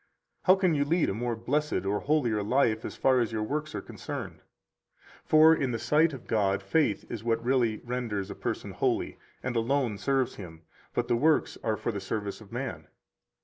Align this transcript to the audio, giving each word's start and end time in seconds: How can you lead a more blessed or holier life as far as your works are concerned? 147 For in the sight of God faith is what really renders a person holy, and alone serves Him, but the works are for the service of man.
How 0.45 0.55
can 0.55 0.73
you 0.73 0.83
lead 0.83 1.11
a 1.11 1.13
more 1.13 1.35
blessed 1.35 1.85
or 1.85 1.99
holier 1.99 2.41
life 2.41 2.83
as 2.85 2.95
far 2.95 3.19
as 3.19 3.31
your 3.31 3.43
works 3.43 3.75
are 3.75 3.83
concerned? 3.83 4.41
147 5.29 5.29
For 5.29 5.53
in 5.53 5.69
the 5.73 5.77
sight 5.77 6.11
of 6.11 6.25
God 6.25 6.63
faith 6.63 7.05
is 7.07 7.23
what 7.23 7.43
really 7.45 7.81
renders 7.83 8.31
a 8.31 8.35
person 8.35 8.71
holy, 8.71 9.19
and 9.43 9.55
alone 9.55 9.99
serves 9.99 10.37
Him, 10.37 10.63
but 10.95 11.07
the 11.07 11.15
works 11.15 11.55
are 11.63 11.77
for 11.77 11.91
the 11.91 12.01
service 12.01 12.41
of 12.41 12.51
man. 12.51 12.87